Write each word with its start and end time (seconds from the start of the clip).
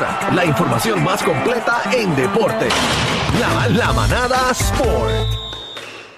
Ahora, 0.00 0.30
la 0.34 0.44
información 0.46 1.04
más 1.04 1.22
completa 1.22 1.82
en 1.92 2.16
deporte. 2.16 2.68
La, 3.38 3.68
la 3.68 3.92
manada 3.92 4.50
Sport. 4.52 5.28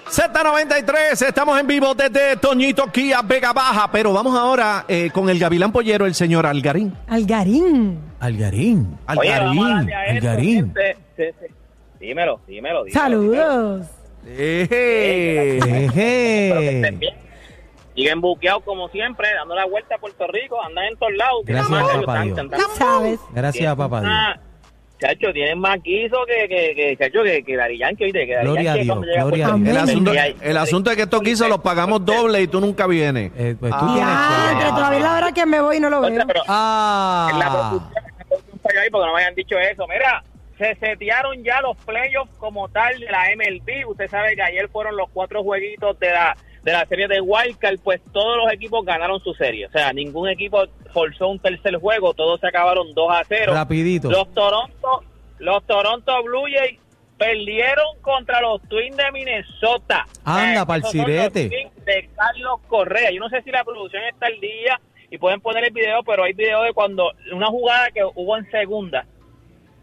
Z93, 0.09 1.25
estamos 1.27 1.59
en 1.59 1.67
vivo 1.67 1.93
desde 1.93 2.37
Toñito 2.37 2.87
Kia 2.91 3.21
Vega 3.23 3.51
Baja, 3.51 3.89
pero 3.91 4.13
vamos 4.13 4.37
ahora 4.39 4.85
eh, 4.87 5.09
con 5.11 5.27
el 5.29 5.37
Gavilán 5.37 5.71
Pollero, 5.73 6.05
el 6.05 6.13
señor 6.15 6.45
Algarín. 6.45 6.93
Algarín. 7.07 7.99
Algarín, 8.19 8.97
Oye, 9.17 9.33
Algarín, 9.33 9.89
esto, 9.89 10.29
Algarín. 10.29 10.73
gente. 10.73 11.35
Dímelo, 11.99 12.39
dímelo, 12.47 12.83
dímelo. 12.85 13.01
Saludos. 13.01 13.87
Eje, 14.25 15.57
Espero 15.57 15.91
que 15.93 16.79
eje. 16.79 16.99
Siguen 17.95 18.21
buqueados 18.21 18.63
como 18.63 18.89
siempre, 18.89 19.27
dando 19.35 19.53
la 19.55 19.65
vuelta 19.65 19.95
a 19.95 19.97
Puerto 19.99 20.25
Rico, 20.27 20.61
andan 20.63 20.85
en 20.85 20.97
todos 20.97 21.13
lados. 21.13 21.41
Gracias, 21.45 21.79
papá 22.05 22.21
Dios. 22.23 22.37
sabes. 22.77 23.19
Gracias, 23.31 23.75
papá 23.75 24.01
Dios. 24.01 24.13
Chacho, 24.99 25.33
tienen 25.33 25.59
más 25.59 25.81
guiso 25.83 26.17
que, 26.25 26.47
que, 26.47 26.73
que, 26.75 26.97
chacho, 26.97 27.23
que, 27.23 27.43
que 27.43 27.57
Daddy 27.57 27.77
Yankee, 27.77 28.03
¿oíste? 28.05 28.25
Que 28.25 28.37
Gloria 28.41 28.71
a 28.71 28.75
Dios, 28.75 29.01
gloria 29.01 29.47
a 29.47 29.55
El 29.55 29.63
Dios. 29.63 29.75
Rico, 29.75 29.77
asunto, 29.91 30.11
el 30.41 30.57
asunto 30.57 30.89
es 30.91 30.95
que 30.95 31.01
estos 31.03 31.21
guisos 31.21 31.49
los 31.49 31.59
pagamos 31.59 32.05
doble 32.05 32.41
y 32.41 32.47
tú 32.47 32.61
nunca 32.61 32.87
vienes. 32.87 33.31
Eh, 33.35 33.55
pues 33.59 33.71
tú 33.71 33.77
Ah. 33.81 33.93
tienes 33.93 33.99
Ya, 34.13 34.45
que- 34.47 34.51
entre 34.53 34.69
todavía 34.69 34.99
la 34.99 35.15
hora 35.17 35.31
que 35.33 35.45
me 35.45 35.59
voy 35.59 35.77
y 35.77 35.79
no 35.81 35.89
lo 35.89 35.99
veo. 36.01 36.09
pero 36.25 36.39
en 36.41 36.47
la 36.47 36.47
Ah. 36.47 37.27
producción, 37.29 37.33
en 37.33 37.39
la 37.39 38.25
producción 38.29 38.77
ahí 38.81 38.89
porque 38.89 39.07
no 39.07 39.13
me 39.13 39.19
hayan 39.21 39.35
dicho 39.35 39.59
eso. 39.59 39.87
Mira, 39.87 40.23
se 40.57 40.75
setearon 40.75 41.43
ya 41.43 41.59
los 41.61 41.75
playoffs 41.77 42.31
como 42.37 42.69
tal 42.69 42.97
de 42.97 43.11
la 43.11 43.29
MLB. 43.35 43.85
Usted 43.85 44.09
sabe 44.09 44.35
que 44.35 44.41
ayer 44.43 44.69
fueron 44.69 44.95
los 44.95 45.09
cuatro 45.11 45.43
jueguitos 45.43 45.99
de 45.99 46.11
la 46.11 46.37
de 46.63 46.71
la 46.71 46.85
serie 46.85 47.07
de 47.07 47.19
Wildcard, 47.21 47.79
pues 47.83 48.01
todos 48.11 48.37
los 48.37 48.51
equipos 48.51 48.85
ganaron 48.85 49.19
su 49.21 49.33
serie. 49.33 49.65
O 49.67 49.71
sea, 49.71 49.91
ningún 49.93 50.29
equipo 50.29 50.63
forzó 50.93 51.27
un 51.27 51.39
tercer 51.39 51.75
juego, 51.77 52.13
todos 52.13 52.39
se 52.39 52.47
acabaron 52.47 52.93
2 52.93 53.07
a 53.11 53.23
0. 53.27 53.53
Rapidito. 53.53 54.09
Los 54.09 54.33
Toronto, 54.33 55.03
los 55.39 55.63
Toronto 55.65 56.23
Blue 56.23 56.45
Jays 56.49 56.79
perdieron 57.17 57.85
contra 58.01 58.41
los 58.41 58.61
Twins 58.69 58.95
de 58.97 59.11
Minnesota. 59.11 60.05
Anda, 60.23 60.61
Eh, 60.61 60.65
pa'l 60.65 60.83
sirete. 60.85 61.71
De 61.85 62.09
Carlos 62.15 62.59
Correa. 62.67 63.11
Yo 63.11 63.19
no 63.19 63.29
sé 63.29 63.41
si 63.43 63.51
la 63.51 63.63
producción 63.63 64.03
está 64.03 64.27
al 64.27 64.39
día 64.39 64.79
y 65.09 65.17
pueden 65.17 65.41
poner 65.41 65.65
el 65.65 65.71
video, 65.73 66.03
pero 66.03 66.23
hay 66.23 66.33
video 66.33 66.63
de 66.63 66.73
cuando 66.73 67.11
una 67.31 67.47
jugada 67.47 67.91
que 67.91 68.03
hubo 68.15 68.37
en 68.37 68.49
segunda. 68.51 69.05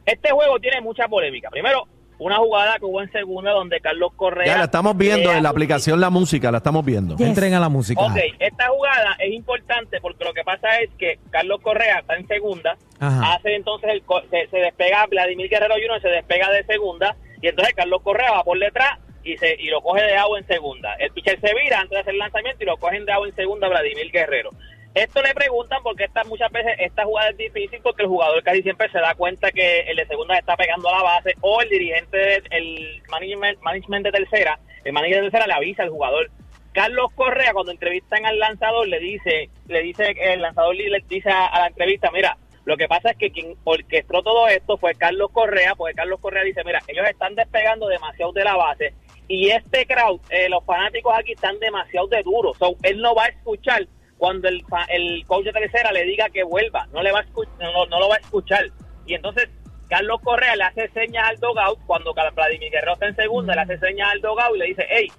Este 0.07 0.31
juego 0.31 0.59
tiene 0.59 0.81
mucha 0.81 1.07
polémica. 1.09 1.51
Primero, 1.51 1.87
una 2.21 2.37
jugada 2.37 2.77
que 2.79 2.85
hubo 2.85 3.03
en 3.03 3.11
segunda 3.11 3.51
donde 3.51 3.81
Carlos 3.81 4.13
Correa. 4.15 4.47
Ya 4.47 4.59
la 4.59 4.65
estamos 4.65 4.97
viendo 4.97 5.33
en 5.33 5.43
la 5.43 5.49
aplicación 5.49 6.01
La 6.01 6.11
Música, 6.11 6.51
la 6.53 6.59
estamos 6.59 6.85
viendo. 6.85 7.17
Yes. 7.17 7.27
Entren 7.29 7.55
a 7.55 7.61
la 7.61 7.69
música. 7.69 8.01
Ok, 8.03 8.17
esta 8.39 8.69
jugada 8.69 9.17
es 9.19 9.33
importante 9.33 10.01
porque 10.01 10.25
lo 10.25 10.33
que 10.33 10.45
pasa 10.45 10.79
es 10.81 10.91
que 10.99 11.19
Carlos 11.31 11.61
Correa 11.63 11.99
está 12.01 12.17
en 12.17 12.27
segunda, 12.29 12.77
Ajá. 13.01 13.33
hace 13.35 13.55
entonces 13.57 13.91
el 13.91 14.03
co- 14.03 14.23
se, 14.31 14.47
se 14.49 14.59
despega 14.59 15.07
Vladimir 15.07 15.49
Guerrero 15.49 15.75
Jr. 15.75 16.01
se 16.03 16.09
despega 16.09 16.51
de 16.51 16.63
segunda 16.65 17.17
y 17.43 17.49
entonces 17.49 17.75
Carlos 17.75 18.03
Correa 18.03 18.31
va 18.33 18.45
por 18.45 18.59
detrás 18.59 18.99
y 19.25 19.37
se 19.37 19.55
y 19.59 19.69
lo 19.69 19.81
coge 19.83 20.03
de 20.03 20.15
agua 20.17 20.39
en 20.39 20.47
segunda. 20.47 20.95
El 20.95 21.11
pitcher 21.13 21.41
se 21.41 21.55
vira 21.55 21.81
antes 21.81 21.91
de 21.91 22.01
hacer 22.01 22.13
el 22.15 22.19
lanzamiento 22.21 22.63
y 22.63 22.67
lo 22.67 22.77
cogen 22.77 23.05
de 23.07 23.13
agua 23.13 23.29
en 23.29 23.35
segunda 23.35 23.69
Vladimir 23.69 24.11
Guerrero. 24.13 24.51
Esto 24.95 25.23
le 25.23 25.33
preguntan 25.35 25.83
porque 25.85 26.05
esta, 26.05 26.25
muchas 26.25 26.51
veces 26.51 26.75
esta 26.81 27.05
jugada 27.05 27.31
es 27.31 27.37
difícil 27.37 27.81
porque 27.81 28.03
el 28.03 28.09
jugador 28.09 28.43
casi 28.43 28.63
siempre 28.63 28.91
se 28.91 28.99
da 28.99 29.15
cuenta 29.15 29.53
que 29.53 29.81
el 29.83 29.97
de 29.97 30.07
segunda 30.07 30.37
está 30.37 30.57
pegando 30.57 30.89
a 30.89 30.99
la 30.99 31.03
base 31.03 31.35
o 31.43 31.63
el 31.63 31.69
dirigente, 31.69 32.43
el 32.51 33.01
management, 33.09 33.61
management 33.61 34.07
de 34.07 34.13
tercera, 34.13 34.59
el 34.85 34.93
manager 34.93 35.17
de 35.17 35.23
tercera 35.31 35.47
le 35.47 35.53
avisa 35.53 35.85
al 35.85 35.91
jugador. 35.91 36.31
Carlos 36.73 37.13
Correa 37.15 37.53
cuando 37.53 37.71
entrevistan 37.71 38.27
al 38.27 38.39
lanzador 38.41 38.89
le 38.89 38.99
dice, 38.99 39.49
le 39.69 39.83
dice 39.83 40.15
el 40.21 40.43
lanzador 40.43 40.75
le 40.75 41.05
dice 41.09 41.31
a, 41.31 41.47
a 41.47 41.61
la 41.61 41.67
entrevista, 41.69 42.11
mira, 42.11 42.37
lo 42.65 42.77
que 42.77 42.89
pasa 42.89 43.11
es 43.11 43.17
que 43.17 43.31
quien 43.31 43.55
orquestó 43.63 44.23
todo 44.23 44.49
esto 44.49 44.77
fue 44.77 44.95
Carlos 44.95 45.31
Correa, 45.33 45.77
porque 45.77 45.95
Carlos 45.95 46.21
Correa 46.21 46.43
dice, 46.43 46.65
mira, 46.65 46.81
ellos 46.89 47.07
están 47.09 47.37
despegando 47.37 47.87
demasiado 47.87 48.33
de 48.33 48.45
la 48.45 48.57
base 48.57 48.95
y 49.29 49.51
este 49.51 49.87
crowd, 49.87 50.21
eh, 50.31 50.49
los 50.49 50.65
fanáticos 50.65 51.15
aquí 51.17 51.33
están 51.33 51.61
demasiado 51.61 52.09
de 52.09 52.23
duros, 52.25 52.59
so, 52.59 52.75
él 52.83 53.01
no 53.01 53.15
va 53.15 53.27
a 53.27 53.29
escuchar 53.29 53.87
cuando 54.21 54.49
el, 54.49 54.63
el 54.91 55.25
coach 55.27 55.47
de 55.47 55.53
tercera 55.53 55.91
le 55.93 56.05
diga 56.05 56.29
que 56.29 56.45
vuelva, 56.45 56.87
no 56.93 57.03
le 57.03 57.11
va 57.11 57.21
a 57.21 57.25
no, 57.59 57.87
no 57.87 57.99
lo 57.99 58.09
va 58.11 58.17
a 58.17 58.19
escuchar. 58.19 58.67
Y 59.07 59.15
entonces 59.15 59.49
Carlos 59.89 60.21
Correa 60.23 60.55
le 60.57 60.65
hace 60.65 60.91
señas 60.91 61.31
al 61.31 61.41
dogout 61.41 61.81
cuando 61.87 62.13
Vladimir 62.13 62.71
Guerrero 62.71 62.93
está 62.93 63.07
en 63.07 63.17
segunda, 63.17 63.55
le 63.55 63.63
hace 63.63 63.79
señas 63.79 64.13
al 64.13 64.21
dogout 64.21 64.57
y 64.57 64.59
le 64.59 64.67
dice, 64.67 64.87
hey, 64.91 65.11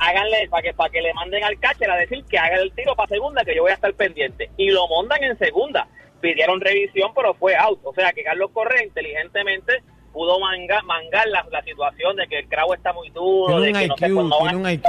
háganle 0.00 0.48
para 0.50 0.62
que 0.64 0.74
para 0.74 0.90
que 0.90 1.00
le 1.00 1.14
manden 1.14 1.44
al 1.44 1.58
catcher 1.60 1.88
a 1.88 1.96
decir 1.96 2.24
que 2.24 2.36
haga 2.36 2.56
el 2.56 2.72
tiro 2.72 2.96
para 2.96 3.08
segunda 3.08 3.44
que 3.44 3.54
yo 3.54 3.62
voy 3.62 3.70
a 3.70 3.74
estar 3.74 3.94
pendiente 3.94 4.50
y 4.56 4.70
lo 4.70 4.88
montan 4.88 5.22
en 5.22 5.38
segunda. 5.38 5.86
Pidieron 6.20 6.60
revisión 6.60 7.12
pero 7.14 7.32
fue 7.34 7.54
out. 7.54 7.78
O 7.84 7.94
sea 7.94 8.12
que 8.12 8.24
Carlos 8.24 8.50
Correa 8.52 8.82
inteligentemente 8.82 9.84
pudo 10.16 10.40
manga, 10.40 10.80
mangar 10.84 11.28
la, 11.28 11.44
la 11.50 11.62
situación 11.62 12.16
de 12.16 12.26
que 12.26 12.38
el 12.38 12.48
crowd 12.48 12.74
está 12.74 12.90
muy 12.94 13.10
duro 13.10 13.60
Tiene 13.60 13.66
un 13.66 13.72
de 13.90 13.94
que 13.96 14.06
IQ, 14.06 14.14
no 14.14 14.22
sé, 14.22 14.28
no 14.28 14.38
tiene 14.38 14.56
un 14.56 14.66
a. 14.66 14.72
IQ. 14.72 14.86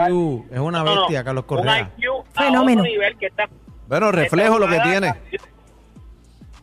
Es 0.54 0.60
una 0.60 0.84
No, 0.84 0.86
no, 0.96 1.02
bestia, 1.02 1.24
Carlos 1.26 1.44
un 1.44 1.48
Correa. 1.58 1.92
IQ 1.98 2.10
a 2.34 2.44
Fenómeno. 2.46 2.82
otro 2.82 2.92
nivel 2.92 3.18
que 3.18 3.26
está 3.26 3.50
Bueno, 3.90 4.12
reflejo 4.14 4.58
lo 4.58 4.70
que 4.70 4.80
tiene. 4.80 5.08
cambió. 5.14 5.40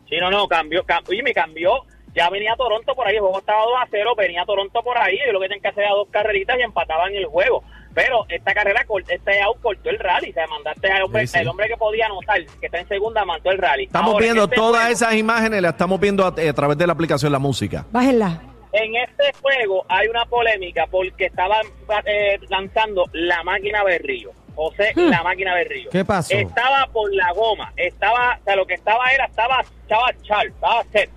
Sí, 0.09 0.15
no, 0.19 0.31
no, 0.31 0.47
cambió, 0.47 0.83
cambió, 0.83 1.11
oye, 1.11 1.21
me 1.23 1.33
cambió. 1.33 1.71
Ya 2.15 2.27
venía 2.31 2.55
Toronto 2.55 2.95
por 2.95 3.05
ahí, 3.07 3.15
el 3.15 3.21
juego 3.21 3.37
estaba 3.39 3.61
2 3.61 3.69
a 3.83 3.87
0, 3.91 4.13
venía 4.17 4.43
Toronto 4.45 4.81
por 4.81 4.97
ahí, 4.97 5.15
y 5.29 5.31
lo 5.31 5.39
que 5.39 5.47
tenían 5.47 5.61
que 5.61 5.67
hacer 5.67 5.83
era 5.83 5.93
dos 5.93 6.07
carreritas 6.09 6.57
y 6.57 6.61
empataban 6.63 7.13
el 7.13 7.25
juego. 7.25 7.61
Pero 7.93 8.25
esta 8.29 8.53
carrera, 8.53 8.83
este 9.09 9.41
out 9.41 9.61
cortó 9.61 9.89
el 9.89 9.99
rally, 9.99 10.31
o 10.31 10.33
sea, 10.33 10.47
mandaste 10.47 10.91
al 10.91 11.03
hombre, 11.03 11.27
Sí, 11.27 11.33
sí. 11.33 11.39
el 11.39 11.47
hombre 11.49 11.67
que 11.67 11.77
podía 11.77 12.07
anotar, 12.07 12.43
que 12.59 12.65
está 12.65 12.79
en 12.79 12.87
segunda, 12.87 13.23
mandó 13.25 13.51
el 13.51 13.57
rally. 13.59 13.83
Estamos 13.85 14.13
Ahora, 14.13 14.23
viendo 14.23 14.43
este 14.45 14.55
todas 14.55 14.81
juego- 14.81 14.93
esas 14.93 15.13
imágenes, 15.15 15.61
las 15.61 15.73
estamos 15.73 15.99
viendo 15.99 16.23
a, 16.25 16.29
a 16.29 16.53
través 16.53 16.77
de 16.77 16.87
la 16.87 16.93
aplicación 16.93 17.31
La 17.31 17.39
Música. 17.39 17.85
Bájenla. 17.91 18.41
En 18.77 18.93
este 18.93 19.31
juego 19.41 19.85
hay 19.87 20.07
una 20.09 20.25
polémica 20.25 20.85
porque 20.87 21.27
estaban 21.27 21.65
eh, 22.05 22.37
lanzando 22.49 23.05
la 23.13 23.41
máquina 23.43 23.83
Berrío. 23.85 24.31
José, 24.53 24.91
Hmm. 24.95 25.09
la 25.09 25.23
máquina 25.23 25.53
Berrío. 25.53 25.89
¿Qué 25.89 26.03
pasó? 26.03 26.33
Estaba 26.35 26.87
por 26.91 27.13
la 27.13 27.31
goma. 27.31 27.71
Estaba, 27.77 28.37
o 28.41 28.43
sea, 28.43 28.55
lo 28.57 28.65
que 28.65 28.73
estaba 28.73 29.11
era, 29.13 29.25
estaba, 29.25 29.61
estaba 29.61 30.07
char, 30.23 30.47
estaba 30.47 30.83
set. 30.91 31.09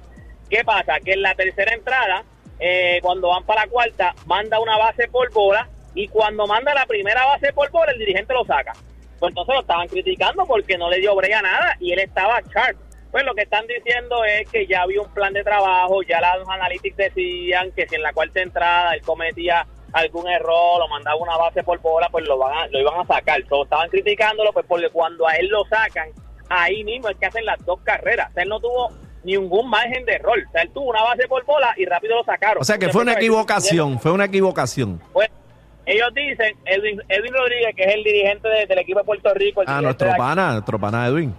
¿Qué 0.48 0.62
pasa? 0.64 1.00
Que 1.04 1.12
en 1.14 1.22
la 1.22 1.34
tercera 1.34 1.72
entrada, 1.74 2.22
eh, 2.60 3.00
cuando 3.02 3.28
van 3.28 3.44
para 3.44 3.62
la 3.64 3.68
cuarta, 3.68 4.14
manda 4.26 4.60
una 4.60 4.78
base 4.78 5.08
por 5.08 5.32
bola 5.32 5.68
y 5.94 6.06
cuando 6.08 6.46
manda 6.46 6.72
la 6.74 6.86
primera 6.86 7.26
base 7.26 7.52
por 7.52 7.70
bola, 7.70 7.90
el 7.92 7.98
dirigente 7.98 8.32
lo 8.34 8.44
saca. 8.44 8.72
Pues 9.18 9.30
entonces 9.32 9.54
lo 9.54 9.60
estaban 9.62 9.88
criticando 9.88 10.46
porque 10.46 10.78
no 10.78 10.88
le 10.90 10.98
dio 10.98 11.14
brea 11.16 11.42
nada 11.42 11.76
y 11.80 11.92
él 11.92 11.98
estaba 11.98 12.40
sharp. 12.54 12.78
Pues 13.10 13.24
lo 13.24 13.34
que 13.34 13.42
están 13.42 13.66
diciendo 13.66 14.22
es 14.24 14.48
que 14.50 14.66
ya 14.66 14.82
había 14.82 15.00
un 15.00 15.12
plan 15.14 15.32
de 15.32 15.42
trabajo, 15.42 16.02
ya 16.02 16.20
los 16.36 16.48
analytics 16.48 16.96
decían 16.96 17.72
que 17.72 17.88
si 17.88 17.94
en 17.94 18.02
la 18.02 18.12
cuarta 18.12 18.40
entrada 18.40 18.92
él 18.94 19.00
cometía 19.02 19.66
algún 19.92 20.28
error 20.28 20.82
o 20.82 20.88
mandaba 20.88 21.16
una 21.16 21.36
base 21.38 21.62
por 21.62 21.78
bola, 21.80 22.08
pues 22.10 22.26
lo, 22.26 22.36
van 22.36 22.52
a- 22.56 22.66
lo 22.68 22.78
iban 22.80 23.00
a 23.00 23.06
sacar. 23.06 23.42
So, 23.48 23.64
estaban 23.64 23.88
criticándolo 23.88 24.52
pues 24.52 24.66
porque 24.68 24.90
cuando 24.90 25.26
a 25.26 25.34
él 25.36 25.48
lo 25.48 25.64
sacan, 25.64 26.08
ahí 26.50 26.84
mismo 26.84 27.08
es 27.08 27.16
que 27.16 27.26
hacen 27.26 27.46
las 27.46 27.64
dos 27.64 27.80
carreras. 27.82 28.28
O 28.30 28.34
sea, 28.34 28.42
él 28.42 28.48
no 28.50 28.60
tuvo 28.60 28.90
ningún 29.24 29.70
margen 29.70 30.04
de 30.04 30.12
error. 30.14 30.38
O 30.46 30.52
sea, 30.52 30.60
él 30.62 30.70
tuvo 30.74 30.90
una 30.90 31.02
base 31.02 31.26
por 31.26 31.42
bola 31.46 31.72
y 31.78 31.86
rápido 31.86 32.16
lo 32.16 32.24
sacaron. 32.24 32.60
O 32.60 32.64
sea 32.64 32.76
que 32.76 32.90
fue 32.90 33.00
una 33.02 33.12
Entonces, 33.12 33.28
equivocación, 33.30 33.98
fue 34.00 34.12
una 34.12 34.26
equivocación. 34.26 35.00
Pues, 35.14 35.30
ellos 35.86 36.12
dicen, 36.14 36.54
Edwin, 36.66 37.00
Edwin 37.08 37.32
Rodríguez, 37.32 37.74
que 37.74 37.84
es 37.84 37.94
el 37.94 38.04
dirigente 38.04 38.46
de- 38.48 38.66
del 38.66 38.78
equipo 38.80 38.98
de 38.98 39.04
Puerto 39.06 39.32
Rico, 39.32 39.62
el 39.62 39.68
Ah, 39.70 39.80
nuestro 39.80 40.14
pana, 40.18 40.52
nuestro 40.52 40.78
pana 40.78 41.06
Edwin. 41.06 41.34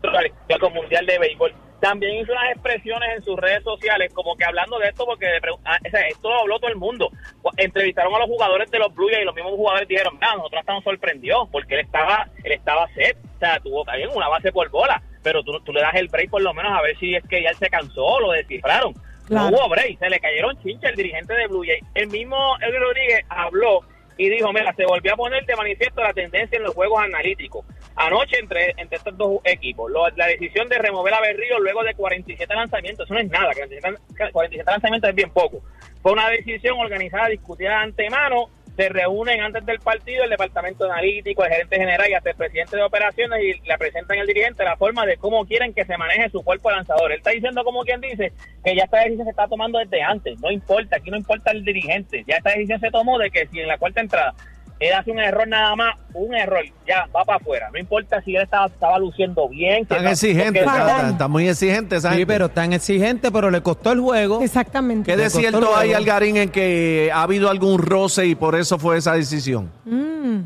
Campeonato 0.00 0.70
Mundial 0.70 1.06
de 1.06 1.18
Béisbol, 1.18 1.54
también 1.80 2.16
hizo 2.16 2.32
unas 2.32 2.52
expresiones 2.52 3.08
en 3.16 3.24
sus 3.24 3.36
redes 3.38 3.64
sociales, 3.64 4.12
como 4.12 4.36
que 4.36 4.44
hablando 4.44 4.78
de 4.78 4.88
esto, 4.88 5.06
porque 5.06 5.26
ah, 5.64 5.78
o 5.84 5.90
sea, 5.90 6.06
esto 6.08 6.28
lo 6.28 6.40
habló 6.40 6.58
todo 6.58 6.70
el 6.70 6.76
mundo. 6.76 7.10
Entrevistaron 7.56 8.14
a 8.14 8.18
los 8.18 8.28
jugadores 8.28 8.70
de 8.70 8.78
los 8.78 8.94
Blue 8.94 9.08
Jays 9.08 9.22
y 9.22 9.24
los 9.24 9.34
mismos 9.34 9.54
jugadores 9.54 9.88
dijeron, 9.88 10.14
"Mira, 10.14 10.36
nosotros 10.36 10.60
estamos 10.60 10.84
sorprendidos 10.84 11.48
porque 11.50 11.74
él 11.74 11.80
estaba, 11.80 12.28
él 12.44 12.52
estaba 12.52 12.86
set, 12.94 13.16
o 13.36 13.38
sea, 13.38 13.58
tuvo 13.60 13.84
también 13.84 14.10
una 14.14 14.28
base 14.28 14.52
por 14.52 14.68
bola, 14.70 15.02
pero 15.22 15.42
tú, 15.42 15.58
tú 15.60 15.72
le 15.72 15.80
das 15.80 15.94
el 15.94 16.08
break 16.08 16.30
por 16.30 16.42
lo 16.42 16.52
menos 16.52 16.72
a 16.72 16.82
ver 16.82 16.96
si 16.98 17.14
es 17.14 17.26
que 17.28 17.42
ya 17.42 17.50
él 17.50 17.56
se 17.56 17.70
cansó, 17.70 18.20
lo 18.20 18.32
descifraron. 18.32 18.92
Claro. 19.26 19.50
No 19.50 19.56
hubo 19.56 19.68
break, 19.70 19.98
se 19.98 20.10
le 20.10 20.20
cayeron 20.20 20.60
chincha 20.62 20.88
el 20.88 20.96
dirigente 20.96 21.32
de 21.34 21.46
Blue 21.46 21.64
Jays. 21.64 21.84
El 21.94 22.08
mismo 22.08 22.56
Edwin 22.60 22.80
Rodríguez 22.80 23.24
habló 23.28 23.80
y 24.22 24.28
dijo, 24.28 24.52
mira, 24.52 24.72
se 24.74 24.84
volvió 24.84 25.14
a 25.14 25.16
poner 25.16 25.46
de 25.46 25.56
manifiesto 25.56 26.02
la 26.02 26.12
tendencia 26.12 26.56
en 26.58 26.62
los 26.64 26.74
juegos 26.74 27.02
analíticos. 27.02 27.64
Anoche 27.96 28.38
entre, 28.38 28.74
entre 28.76 28.98
estos 28.98 29.16
dos 29.16 29.40
equipos, 29.44 29.90
lo- 29.90 30.08
la 30.10 30.26
decisión 30.26 30.68
de 30.68 30.76
remover 30.78 31.14
a 31.14 31.20
Berrío 31.20 31.58
luego 31.58 31.82
de 31.82 31.94
47 31.94 32.54
lanzamientos, 32.54 33.06
eso 33.06 33.14
no 33.14 33.20
es 33.20 33.30
nada, 33.30 33.52
47, 33.54 33.98
47 34.32 34.70
lanzamientos 34.70 35.08
es 35.10 35.16
bien 35.16 35.30
poco. 35.30 35.62
Fue 36.02 36.12
una 36.12 36.28
decisión 36.28 36.78
organizada, 36.78 37.28
discutida 37.28 37.80
antemano, 37.80 38.50
se 38.80 38.88
reúnen 38.88 39.42
antes 39.42 39.66
del 39.66 39.78
partido 39.78 40.24
el 40.24 40.30
departamento 40.30 40.86
analítico, 40.86 41.44
el 41.44 41.50
gerente 41.50 41.76
general 41.76 42.08
y 42.08 42.14
hasta 42.14 42.30
el 42.30 42.36
presidente 42.36 42.76
de 42.78 42.82
operaciones 42.82 43.38
y 43.42 43.68
le 43.68 43.76
presentan 43.76 44.18
al 44.18 44.26
dirigente 44.26 44.64
la 44.64 44.78
forma 44.78 45.04
de 45.04 45.18
cómo 45.18 45.44
quieren 45.44 45.74
que 45.74 45.84
se 45.84 45.98
maneje 45.98 46.30
su 46.30 46.42
cuerpo 46.42 46.70
lanzador. 46.70 47.12
Él 47.12 47.18
está 47.18 47.28
diciendo 47.28 47.62
como 47.62 47.82
quien 47.82 48.00
dice 48.00 48.32
que 48.64 48.74
ya 48.74 48.84
esta 48.84 49.00
decisión 49.00 49.26
se 49.26 49.32
está 49.32 49.46
tomando 49.48 49.78
desde 49.80 50.00
antes, 50.02 50.40
no 50.40 50.50
importa, 50.50 50.96
aquí 50.96 51.10
no 51.10 51.18
importa 51.18 51.50
el 51.50 51.62
dirigente, 51.62 52.24
ya 52.26 52.36
esta 52.36 52.52
decisión 52.52 52.80
se 52.80 52.90
tomó 52.90 53.18
de 53.18 53.30
que 53.30 53.46
si 53.48 53.60
en 53.60 53.68
la 53.68 53.76
cuarta 53.76 54.00
entrada 54.00 54.34
él 54.80 54.92
hace 54.94 55.10
un 55.10 55.18
error 55.20 55.46
nada 55.46 55.76
más, 55.76 55.94
un 56.14 56.34
error, 56.34 56.64
ya, 56.88 57.06
va 57.14 57.24
para 57.24 57.36
afuera. 57.36 57.68
No 57.72 57.78
importa 57.78 58.20
si 58.22 58.34
él 58.34 58.42
estaba, 58.42 58.66
estaba 58.66 58.98
luciendo 58.98 59.48
bien. 59.48 59.86
Tan 59.86 60.02
no- 60.04 60.10
exigente, 60.10 60.58
está, 60.60 61.10
está 61.10 61.28
muy 61.28 61.48
exigente 61.48 61.96
esa 61.96 62.10
Sí, 62.10 62.16
gente. 62.18 62.32
pero 62.32 62.48
tan 62.48 62.72
exigente, 62.72 63.30
pero 63.30 63.50
le 63.50 63.60
costó 63.62 63.92
el 63.92 64.00
juego. 64.00 64.42
Exactamente. 64.42 65.10
¿Qué 65.12 65.16
de 65.16 65.30
cierto 65.30 65.76
hay. 65.76 65.92
Algarín, 65.92 66.36
en 66.38 66.50
que 66.50 67.10
ha 67.12 67.22
habido 67.22 67.50
algún 67.50 67.78
roce 67.78 68.26
y 68.26 68.34
por 68.34 68.56
eso 68.56 68.78
fue 68.78 68.96
esa 68.98 69.12
decisión? 69.14 69.70
Mm. 69.84 70.40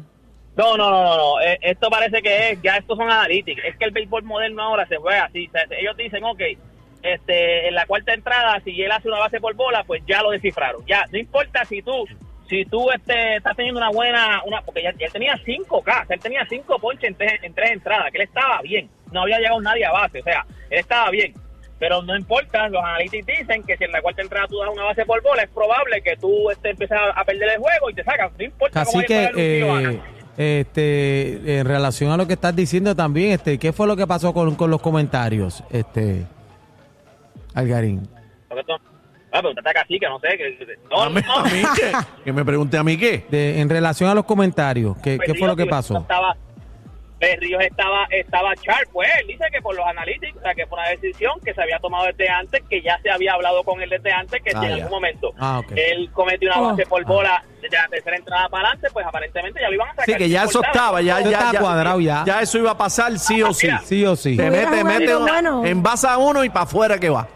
No, 0.56 0.76
no, 0.76 0.90
no, 0.90 1.02
no, 1.04 1.16
no. 1.16 1.40
Eh, 1.40 1.58
esto 1.62 1.88
parece 1.90 2.22
que 2.22 2.50
es, 2.50 2.62
ya 2.62 2.76
estos 2.76 2.96
son 2.96 3.10
analíticos. 3.10 3.64
Es 3.64 3.76
que 3.76 3.84
el 3.86 3.90
béisbol 3.90 4.22
moderno 4.24 4.62
ahora 4.62 4.86
se 4.86 4.96
juega 4.96 5.24
así. 5.24 5.48
Ellos 5.80 5.96
dicen, 5.96 6.22
ok, 6.24 6.40
este, 7.02 7.68
en 7.68 7.74
la 7.74 7.86
cuarta 7.86 8.14
entrada, 8.14 8.60
si 8.64 8.80
él 8.82 8.90
hace 8.92 9.08
una 9.08 9.18
base 9.18 9.40
por 9.40 9.54
bola, 9.54 9.84
pues 9.84 10.02
ya 10.06 10.22
lo 10.22 10.30
descifraron. 10.30 10.84
Ya, 10.86 11.04
no 11.12 11.18
importa 11.18 11.64
si 11.64 11.82
tú, 11.82 12.04
si 12.48 12.64
tú 12.66 12.90
este, 12.90 13.36
estás 13.36 13.56
teniendo 13.56 13.80
una 13.80 13.90
buena, 13.90 14.42
una, 14.44 14.60
porque 14.62 14.82
ya, 14.82 14.92
ya 14.98 15.08
tenía 15.08 15.34
5K, 15.34 15.78
o 15.78 15.82
sea, 15.84 16.06
él 16.08 16.20
tenía 16.20 16.46
5 16.48 16.78
ponches 16.78 17.10
en 17.10 17.14
tres, 17.14 17.32
en 17.42 17.54
tres 17.54 17.70
entradas, 17.72 18.10
que 18.10 18.18
él 18.18 18.24
estaba 18.24 18.60
bien. 18.62 18.88
No 19.12 19.22
había 19.22 19.38
llegado 19.38 19.60
nadie 19.60 19.84
a 19.84 19.92
base, 19.92 20.20
o 20.20 20.24
sea, 20.24 20.44
él 20.70 20.78
estaba 20.78 21.10
bien. 21.10 21.34
Pero 21.78 22.02
no 22.02 22.16
importa, 22.16 22.68
los 22.68 22.82
analíticos 22.82 23.26
dicen 23.26 23.62
que 23.64 23.76
si 23.76 23.84
en 23.84 23.92
la 23.92 24.00
cuarta 24.00 24.22
entrada 24.22 24.46
tú 24.48 24.58
das 24.58 24.70
una 24.72 24.84
base 24.84 25.04
por 25.04 25.22
bola, 25.22 25.42
es 25.42 25.50
probable 25.50 26.02
que 26.02 26.16
tú 26.16 26.50
este, 26.50 26.70
empieces 26.70 26.96
a, 27.14 27.24
perder 27.24 27.50
el 27.50 27.58
juego 27.58 27.90
y 27.90 27.94
te 27.94 28.04
sacas. 28.04 28.32
No 28.38 28.44
importa 28.44 28.84
cómo 28.84 28.98
Así 28.98 29.06
que, 29.06 29.30
eh, 29.36 30.00
este, 30.36 31.58
en 31.58 31.66
relación 31.66 32.10
a 32.10 32.16
lo 32.16 32.26
que 32.26 32.34
estás 32.34 32.54
diciendo 32.54 32.94
también, 32.94 33.32
este, 33.32 33.58
¿qué 33.58 33.72
fue 33.72 33.86
lo 33.86 33.96
que 33.96 34.06
pasó 34.06 34.32
con, 34.32 34.54
con 34.54 34.70
los 34.70 34.80
comentarios, 34.80 35.64
este, 35.70 36.24
Algarín? 37.54 38.08
Porque 38.48 38.60
esto- 38.60 38.93
Ah, 39.36 39.38
pero 39.42 39.48
usted 39.50 39.62
está 39.66 39.72
casi 39.74 39.98
que 39.98 40.06
no 40.06 40.20
sé. 40.20 40.28
Que, 40.38 40.58
no, 40.88 41.02
a 41.02 41.10
mí, 41.10 41.20
no. 41.26 41.98
a 41.98 42.06
que 42.24 42.32
me 42.32 42.44
pregunte 42.44 42.78
a 42.78 42.84
mí 42.84 42.96
qué. 42.96 43.26
De, 43.28 43.60
en 43.60 43.68
relación 43.68 44.08
a 44.08 44.14
los 44.14 44.24
comentarios, 44.24 44.96
¿qué, 45.02 45.18
qué 45.18 45.34
fue 45.34 45.48
lo 45.48 45.56
que 45.56 45.66
pasó? 45.66 45.98
Estaba, 45.98 46.36
Berríos 47.18 47.62
estaba, 47.62 48.04
estaba 48.10 48.54
sharp, 48.54 48.90
pues 48.92 49.08
él 49.20 49.26
dice 49.28 49.44
que 49.50 49.60
por 49.62 49.74
los 49.74 49.84
analíticos, 49.86 50.36
o 50.38 50.42
sea, 50.44 50.54
que 50.54 50.66
fue 50.66 50.78
una 50.78 50.88
decisión 50.90 51.40
que 51.44 51.54
se 51.54 51.62
había 51.62 51.78
tomado 51.78 52.06
desde 52.06 52.28
antes, 52.28 52.62
que 52.68 52.82
ya 52.82 52.98
se 53.02 53.10
había 53.10 53.32
hablado 53.32 53.62
con 53.64 53.80
él 53.80 53.88
desde 53.88 54.12
antes, 54.12 54.42
que 54.42 54.50
Ah, 54.54 54.60
si 54.60 54.66
en 54.66 54.70
ya. 54.70 54.74
algún 54.84 54.90
momento 54.90 55.32
Ah, 55.38 55.62
él 55.74 56.10
cometió 56.12 56.50
una 56.50 56.60
Oh. 56.60 56.66
base 56.70 56.86
por 56.86 57.04
bola 57.04 57.42
de 57.62 57.68
la 57.70 57.88
tercera 57.88 58.16
entrada 58.16 58.48
para 58.50 58.68
adelante, 58.68 58.88
pues 58.92 59.06
aparentemente 59.06 59.58
ya 59.60 59.68
lo 59.68 59.74
iban 59.74 59.88
a 59.88 59.90
sacar. 59.92 60.04
Sí, 60.06 60.14
que 60.16 60.28
ya 60.28 60.44
eso 60.44 60.62
estaba, 60.62 61.00
ya, 61.02 61.20
ya, 61.22 61.58
cuadrado 61.58 61.98
ya. 62.00 62.24
ya 62.26 62.40
eso 62.40 62.58
iba 62.58 62.72
a 62.72 62.76
pasar 62.78 63.18
sí 63.18 63.42
o 63.42 63.52
sí. 63.54 63.66
Mira. 63.68 63.80
Sí 63.84 64.04
o 64.04 64.14
sí. 64.16 64.36
Te 64.36 64.50
mete, 64.50 64.84
mete, 64.84 65.14
bueno. 65.16 65.64
envasa 65.64 66.18
uno 66.18 66.44
y 66.44 66.50
para 66.50 66.64
afuera 66.64 66.98
que 67.00 67.08
va. 67.08 67.26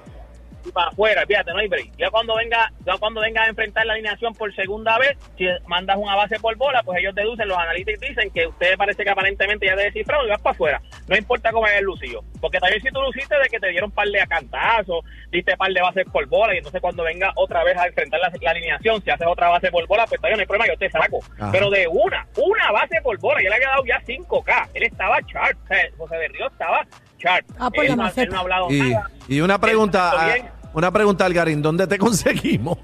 Y 0.69 0.73
para 0.73 0.88
afuera, 0.88 1.25
fíjate, 1.26 1.53
no 1.53 1.59
hay 1.59 1.69
break. 1.69 1.97
Ya 1.97 2.11
cuando 2.11 2.37
venga, 2.37 2.73
ya 2.85 2.97
cuando 2.99 3.20
venga 3.20 3.43
a 3.43 3.49
enfrentar 3.49 3.87
la 3.87 3.94
alineación 3.94 4.35
por 4.35 4.55
segunda 4.55 4.99
vez, 4.99 5.17
si 5.37 5.47
mandas 5.67 5.97
una 5.97 6.15
base 6.15 6.38
por 6.38 6.56
bola, 6.56 6.82
pues 6.82 6.99
ellos 7.00 7.15
deducen, 7.15 7.49
los 7.49 7.59
analistas 7.59 8.00
dicen 8.00 8.31
que 8.31 8.47
usted 8.47 8.76
parece 8.76 9.05
que 9.05 9.11
aparentemente 9.11 9.67
ya 9.67 9.76
te 9.76 9.82
descifrado 9.82 10.26
y 10.26 10.31
vas 10.31 10.41
para 10.41 10.55
afuera. 10.55 10.82
No 11.06 11.17
importa 11.17 11.53
cómo 11.53 11.67
haya 11.67 11.81
lucido. 11.81 12.23
Porque 12.41 12.59
también 12.59 12.82
si 12.82 12.88
tú 12.91 13.00
luciste 13.00 13.35
de 13.38 13.49
que 13.49 13.59
te 13.59 13.69
dieron 13.69 13.91
par 13.91 14.09
de 14.09 14.19
cantazos, 14.26 15.05
diste 15.31 15.56
par 15.56 15.73
de 15.73 15.81
bases 15.81 16.05
por 16.12 16.26
bola, 16.26 16.55
y 16.55 16.59
entonces 16.59 16.81
cuando 16.81 17.03
venga 17.03 17.32
otra 17.37 17.64
vez 17.64 17.76
a 17.76 17.87
enfrentar 17.87 18.21
la, 18.21 18.32
la 18.41 18.50
alineación, 18.50 19.03
si 19.03 19.11
haces 19.11 19.26
otra 19.26 19.49
base 19.49 19.71
por 19.71 19.87
bola, 19.87 20.06
pues 20.06 20.21
todavía 20.21 20.37
no 20.37 20.41
hay 20.43 20.47
problema, 20.47 20.73
yo 20.73 20.79
te 20.79 20.91
saco. 20.91 21.21
Ajá. 21.38 21.50
Pero 21.53 21.71
de 21.71 21.87
una, 21.88 22.26
una 22.37 22.73
base 22.73 23.00
por 23.03 23.19
bola, 23.19 23.43
yo 23.43 23.49
le 23.49 23.56
había 23.56 23.69
dado 23.69 23.85
ya 23.85 24.00
5K. 24.00 24.71
Él 24.75 24.82
estaba 24.85 25.19
o 25.19 25.29
sea, 25.29 25.91
José 25.97 26.17
de 26.17 26.29
Río 26.29 26.47
estaba 26.47 26.87
sharp. 27.19 27.47
Ah, 27.59 27.70
por 27.70 27.85
él, 27.85 27.91
la 27.91 27.97
no, 27.97 28.03
maceta. 28.05 28.23
él 28.23 28.29
no 28.31 28.37
ha 28.37 28.41
hablado 28.41 28.70
Y, 28.70 28.81
nada. 28.81 29.11
y 29.29 29.41
una 29.41 29.59
pregunta, 29.61 30.12
ah, 30.17 30.35
una 30.73 30.91
pregunta, 30.91 31.25
Algarín, 31.26 31.61
¿dónde 31.62 31.87
te 31.87 31.99
conseguimos? 31.99 32.79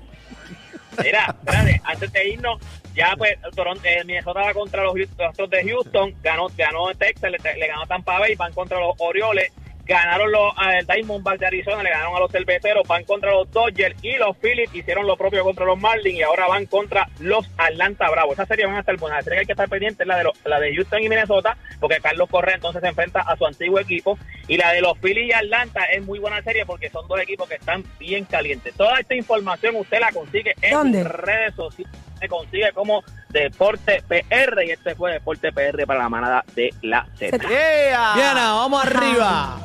Mira, 1.03 1.35
espérate, 1.45 1.81
antes 1.85 2.13
de 2.13 2.29
irnos, 2.29 2.61
ya 2.95 3.15
pues 3.19 3.33
Toronto, 3.57 3.81
eh, 3.85 4.05
Minnesota 4.05 4.41
va 4.43 4.55
contra 4.55 4.85
los, 4.85 4.95
Astros 5.29 5.51
de 5.51 5.65
Houston, 5.69 6.15
ganó, 6.23 6.47
ganó 6.57 6.95
Texas, 6.97 7.33
le, 7.33 7.39
le 7.59 7.67
ganó 7.67 7.85
Tampa 7.87 8.19
Bay, 8.21 8.37
van 8.37 8.53
contra 8.53 8.79
los 8.79 8.95
Orioles, 8.99 9.51
ganaron 9.87 10.31
los 10.33 10.53
eh, 10.55 10.85
Diamondbacks 10.93 11.41
de 11.41 11.47
Arizona, 11.47 11.83
le 11.83 11.91
ganaron 11.91 12.17
a 12.17 12.21
los 12.21 12.31
Cerveceros, 12.33 12.87
van 12.89 13.05
contra 13.05 13.33
los 13.33 13.51
Dodgers 13.51 13.95
y 14.03 14.17
los 14.17 14.37
Phillies 14.39 14.75
hicieron 14.75 15.07
lo 15.07 15.17
propio 15.17 15.45
contra 15.45 15.65
los 15.67 15.79
Marlins 15.79 16.19
y 16.19 16.23
ahora 16.23 16.47
van 16.47 16.67
contra 16.67 17.09
los 17.21 17.47
Atlanta 17.59 18.09
Bravos. 18.11 18.35
Esa 18.35 18.47
serie 18.47 18.67
van 18.67 18.77
a 18.77 18.81
estar 18.81 18.97
buenas. 18.97 19.19
La 19.19 19.23
serie 19.23 19.37
que 19.37 19.41
hay 19.41 19.47
que 19.47 19.53
estar 19.53 19.69
pendiente 19.69 20.03
es 20.05 20.07
la 20.07 20.17
de, 20.19 20.25
los- 20.25 20.39
la 20.45 20.59
de 20.61 20.75
Houston 20.75 21.03
y 21.03 21.09
Minnesota, 21.09 21.57
porque 21.81 22.01
Carlos 22.01 22.29
Correa 22.31 22.55
entonces 22.55 22.81
se 22.83 22.89
enfrenta 22.89 23.21
a 23.21 23.37
su 23.37 23.47
antiguo 23.47 23.79
equipo 23.79 24.19
y 24.49 24.57
la 24.57 24.73
de 24.73 24.81
los 24.81 24.99
Phillies 24.99 25.29
y 25.29 25.33
Atlanta 25.33 25.85
es 25.85 26.03
muy 26.05 26.19
buena 26.19 26.43
serie 26.43 26.65
porque 26.67 26.89
son 26.91 27.07
dos 27.09 27.21
equipos 27.21 27.49
que 27.49 27.57
están 27.57 27.85
bien 27.99 28.25
calientes. 28.25 28.75
Toda 28.75 28.99
esta 29.01 29.15
información 29.15 29.77
usted 29.77 30.01
la 30.01 30.11
consigue 30.13 30.55
en 30.63 30.73
redes 31.05 31.55
sociales. 31.55 31.93
Se 32.21 32.29
consigue 32.29 32.73
como 32.73 33.03
Deporte 33.29 34.03
PR 34.09 34.63
y 34.65 34.71
este 34.71 34.95
fue 34.95 35.13
Deporte 35.13 35.53
PR 35.53 35.85
para 35.87 35.99
la 36.05 36.09
manada 36.09 36.45
de 36.55 36.71
la 36.83 37.07
Z. 37.17 37.37
¡Ea! 37.51 38.13
Diana, 38.15 38.55
vamos 38.55 38.83
arriba. 38.87 39.57